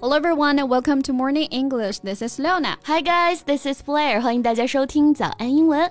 [0.00, 2.00] Hello everyone and welcome to Morning English.
[2.00, 2.76] This is Leona.
[2.84, 4.20] Hi guys, this is Blair.
[4.20, 5.90] 欢迎大家收听早安英文。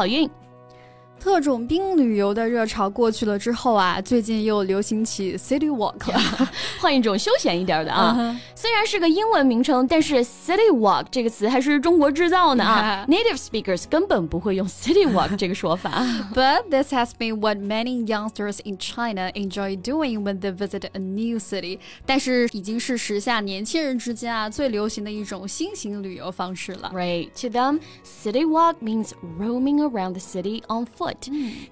[0.00, 0.30] 好运。
[1.19, 8.39] 特种兵旅游的热潮过去了之后啊，最近又流行起 city walk 了，换一种休闲一点的啊。
[8.53, 13.05] 虽然是个英文名称，但是 city walk 这个词还是中国制造呢啊。
[13.07, 16.03] Native speakers 根本不会用 city walk 这个说法。
[16.31, 21.39] But this has been what many youngsters in China enjoy doing when they visit a new
[21.39, 21.79] city。
[22.05, 26.91] 但是已经是时下年轻人之间啊最流行的一种新型旅游方式了。
[26.93, 31.08] Right to them, city walk means roaming around the city on foot.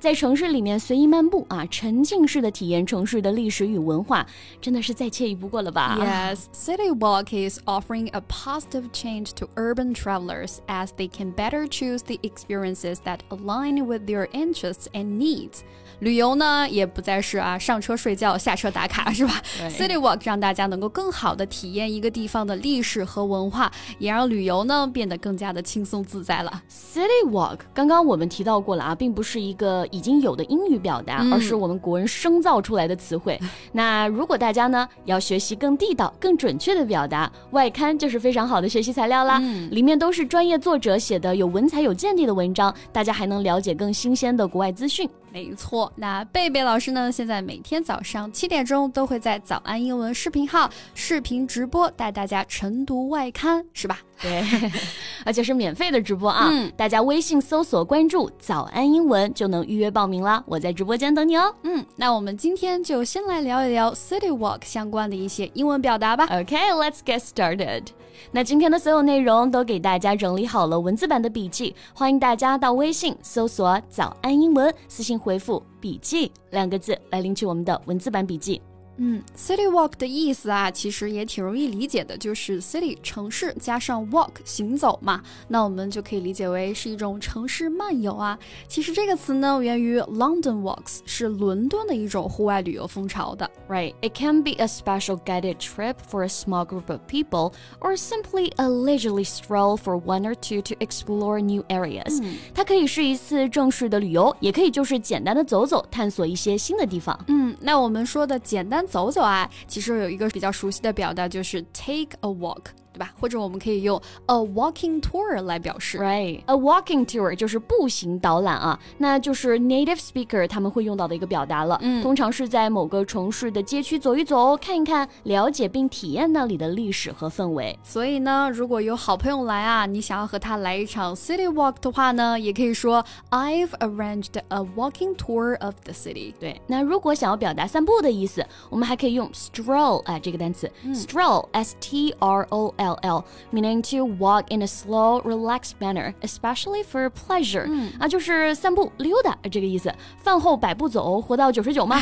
[0.00, 4.26] 在城市里面随意漫步啊，沉浸式的体验城市的历史与文化，
[4.60, 12.02] 真的是再惬意不过了吧？Yes, City Walk is offering a positive change to urban travelers as they can better choose
[12.02, 15.60] the experiences that align with their interests and needs.
[16.00, 26.62] 旅游呢，也不再是啊上车睡觉，下车打卡，是吧？City Walk 让大家能够更好的体验一个地方的历史和文化，也让旅游呢变得更加的轻松自在了。
[26.70, 33.36] City Walk 刚刚我们提到过了啊，并不是一个已经有的英语表达，而是我们国人生造出来的词汇。
[33.72, 39.40] 那如果大家呢要学习更地道、更准确的表达，外刊就是非常好的学习材料啦。
[39.72, 45.10] 里面都是专业作者写的有文采、有见地的文章，大家还能了解更新鲜的国外资讯。
[45.30, 47.12] 没错，那贝贝老师呢？
[47.12, 53.98] 现在每天早上七点钟都会在早安英文视频号视频直播，带大家晨读外刊，是吧？
[54.20, 54.42] 对，
[55.24, 56.48] 而且是免费的直播啊！
[56.50, 60.44] 嗯，大家微信搜索关注“早安英文”就能预约报名啦。
[60.46, 61.54] 我在直播间等你哦。
[61.62, 66.26] 嗯，那我们今天就先来聊一聊 City Walk 相关的一些英文表达吧。
[66.26, 67.84] OK，let's get started。
[68.32, 78.60] 那今天的所有内容都给大家整理好了文字版的笔记，欢迎大家到微信搜索“早安英文”，私信回复“笔记”两个字来领取我们的文字版笔记。
[78.98, 88.36] 嗯，city walk 的意思啊，其实也挺容易理解的，就是 city 城市加上 walk 行走嘛，那我们就可以理解为是一种城市漫游啊。
[88.66, 93.48] 其实这个词呢，源于 London walks，是伦敦的一种户外旅游风潮的。
[93.68, 98.50] Right, it can be a special guided trip for a small group of people, or simply
[98.56, 102.20] a leisurely stroll for one or two to explore new areas。
[102.52, 107.16] 它可以是一次正式的旅游，也可以就是简单的走走，探索一些新的地方。
[107.28, 108.87] 嗯，那我们说的简单。
[108.88, 112.64] 走走啊，其实有一个比较熟悉的表达，就是 take a walk。
[112.98, 113.12] 对吧？
[113.20, 115.98] 或者我们可以用 a walking tour 来表示。
[115.98, 121.78] Right，a walking tour 就是步行导览啊，那就是 native speaker 他们会用到的一个表达了。
[121.80, 127.78] 嗯，通常是在某个城市的街区走一走，看一看，了解并体验那里的历史和氛围。
[127.84, 136.34] 所以呢，如果有好朋友来啊，你想要和他来一场 city walk 的话呢，也可以说 I've arranged a walking tour of the city。
[136.40, 142.87] 对，那如果想要表达散步的意思，我们还可以用 stroll 啊这个单词，stroll，s t r o l。
[142.87, 147.65] L meaning to walk in a slow, relaxed manner, especially for pleasure.
[147.67, 149.93] 嗯啊，就是散步溜达这个意思。
[150.17, 151.99] 饭后百步走，活到九十九嘛。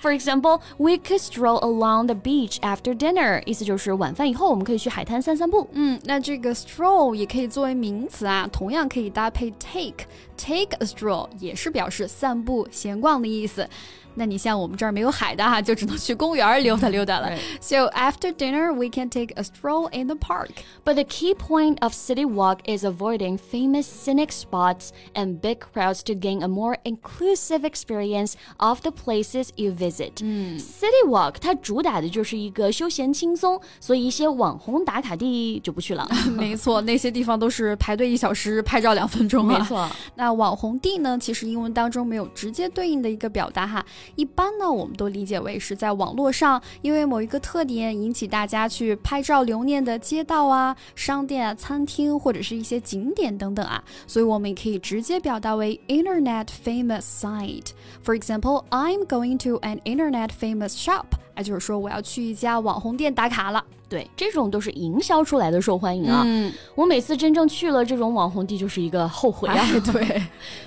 [0.00, 3.42] For example, we could stroll along the beach after dinner.
[3.46, 5.68] 意思就是晚饭以后我们可以去海滩散散步。
[5.72, 13.68] 嗯，那这个 stroll 也可以作为名词啊，同样可以搭配 take。Take a stroll 也是表示散步、闲逛的意思。
[14.14, 17.30] 那你像我们这儿没有海的哈，就只能去公园溜达溜达了。
[17.60, 20.50] So after dinner, we can take a stroll in the park.
[20.84, 26.02] But the key point of city walk is avoiding famous scenic spots and big crowds
[26.04, 30.14] to gain a more inclusive experience of the places you visit.
[30.58, 36.08] City walk 它主打的就是一个休闲轻松，所以一些网红打卡地就不去了。
[36.36, 39.46] 没错，那些地方都是排队一小时，拍照两分钟。
[39.46, 43.84] 没错，那网红地呢，其实英文当中没有直接对应的一个表达哈。
[44.15, 57.69] 一般呢，我们都理解为是在网络上，因为某一个特点引起大家去拍照留念的街道啊、商店啊、餐厅或者是一些景点等等啊，所以我们也可以直接表达为 Internet famous site。
[58.03, 61.05] For example, I'm going to an Internet famous shop.
[61.35, 63.63] 哎，就是说我要去一家网红店打卡了。
[63.89, 66.23] 对，这种都是营销出来的受欢迎啊。
[66.25, 69.63] 嗯，我每次真正去了这种网红地，就是一个后悔啊。
[69.91, 70.23] 对，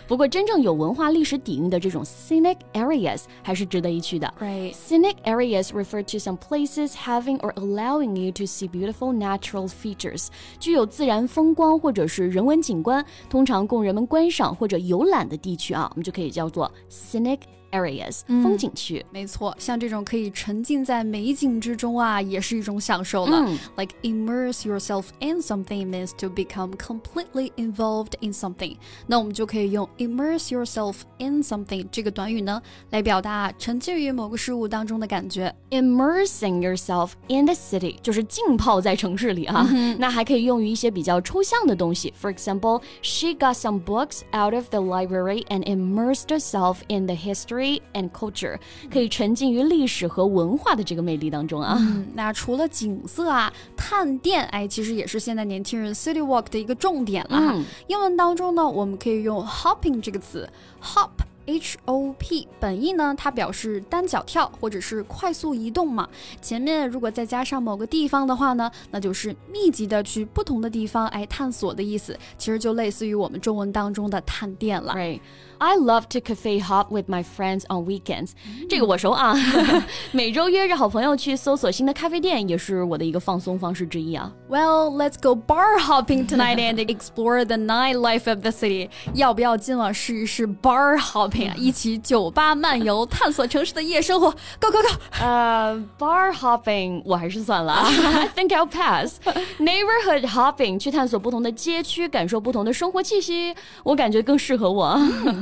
[0.07, 4.33] 不过真正有文化历史底蕴的这种 scenic areas 还是值得一去的。
[4.41, 4.73] Right.
[4.75, 10.29] Scenic areas refer to some places having or allowing you to see beautiful natural features，
[10.61, 17.41] 具有自然风光或者是人文景观，通常供人们观赏或者游览的地区啊，我们就可以叫做 scenic
[17.76, 19.06] areas，、风景区。
[19.12, 23.38] 没错，像这种可以沉浸在美景之中啊，也是一种享受了。
[23.48, 28.76] 嗯 Like immerse yourself in something means to become completely involved in something。
[29.08, 35.54] 那我们就可以用 immerse yourself in something 这个短语呢，来表达沉浸于某个事物当中的感觉。
[35.70, 39.66] Immersing yourself in the city 就是浸泡在城市里啊，
[39.98, 42.14] 那还可以用于一些比较抽象的东西。
[42.22, 47.62] For example, she got some books out of the library and immersed herself in the history
[47.93, 48.59] And culture，
[48.91, 51.77] 可以沉浸于历史和文化的这个魅力当中啊。
[51.79, 57.53] 嗯，那除了景色啊，探店，哎，其实也是现在年轻人 city walk 的一个重点了哈。
[57.55, 60.49] 嗯英文当中呢，我们可以用 hopping 这个词
[60.83, 61.11] ，hop。
[61.47, 66.09] H O P 本意呢，它表示单脚跳或者是快速移动嘛。
[66.43, 72.19] 前面如果再加上某个地方的话呢，那就是密集的去不同的地方哎探索的意思。
[72.37, 74.95] 其实就类似于我们中文当中的探店了。
[74.95, 75.21] Right.
[75.59, 78.33] I love to cafe hop with my friends on weekends.
[78.69, 79.35] 这个我熟啊，
[80.13, 84.31] 每周约着好朋友去搜索新的咖啡店，也是我的一个放松方式之一啊。
[84.51, 88.91] Well, let's go bar hopping tonight and explore the nightlife of the city.
[89.15, 91.56] 要不要今晚试一试 bar hopping 啊？
[91.58, 94.32] 一起酒吧漫游，探索城市的夜生活。
[94.60, 94.88] Go go go！
[95.20, 99.20] 呃、b a r hopping 我还是算了啊，I think I'll pass.
[99.60, 103.54] Neighborhood hopping 去探索不同的街区，感受不同的生活气息，
[103.84, 104.96] 我感觉更适合我。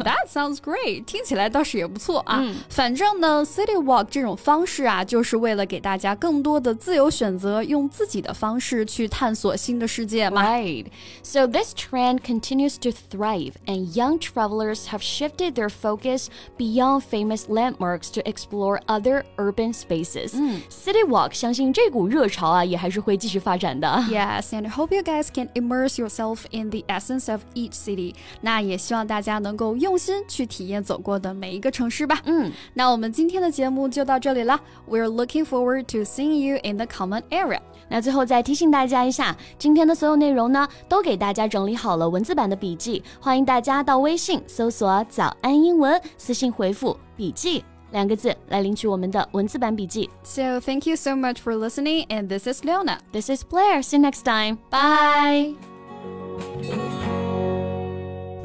[0.04, 2.44] That sounds great，听起来倒是也不错啊。
[2.70, 10.44] 反正呢，city walk 这种方式啊，就是为了给大家更多的自由选择，用自己的方式去探索新的世界嘛。
[10.44, 10.88] Right.
[11.24, 16.28] So this trend continues to thrive, and young travelers have shifted their focus
[16.58, 20.32] beyond famous landmarks to explore other urban spaces.
[20.70, 23.88] City Walk 相信这股热潮啊，也还是会继续发展的。
[24.10, 28.14] Yes, and I hope you guys can immerse yourself in the essence of each city.
[28.42, 32.22] 那也希望大家能够用心去体验走过的每一个城市吧。
[32.26, 34.60] 嗯，那我们今天的节目就到这里啦。
[34.88, 37.60] We're looking forward to seeing you in the comment area.
[37.92, 50.10] 那最后再提醒大家一下，今天的所有内容呢，都给大家整理好了文字版的笔记，欢迎大家到微信搜索“早安 英文”，私信回复“笔记”两个字来领取我们的文字版笔记。
[50.24, 53.00] So thank you so much for listening, and this is Leona.
[53.12, 53.82] This is Blair.
[53.82, 54.60] See you next time.
[54.70, 55.56] Bye.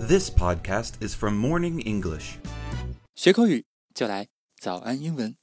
[0.07, 2.37] This podcast is from Morning English.
[3.15, 3.65] 学口语
[3.95, 4.29] 就来
[4.59, 5.37] 早安英文。